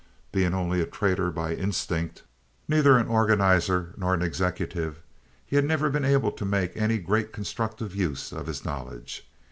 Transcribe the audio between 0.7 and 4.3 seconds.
a trader by instinct, neither an organizer nor an